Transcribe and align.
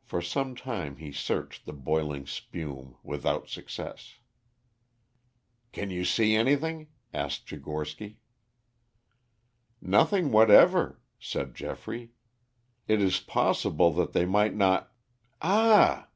For 0.00 0.22
some 0.22 0.54
time 0.54 0.98
he 0.98 1.10
searched 1.10 1.66
the 1.66 1.72
boiling 1.72 2.24
spume 2.24 2.98
without 3.02 3.48
success. 3.48 4.20
"Can 5.72 5.90
you 5.90 6.04
see 6.04 6.36
anything?" 6.36 6.86
asked 7.12 7.48
Tchigorsky. 7.48 8.18
"Nothing 9.80 10.30
whatever," 10.30 11.00
said 11.18 11.56
Geoffrey. 11.56 12.12
"It 12.86 13.02
is 13.02 13.18
possible 13.18 13.92
that 13.94 14.12
they 14.12 14.24
might 14.24 14.54
not 14.54 14.92
Ah!" 15.42 16.10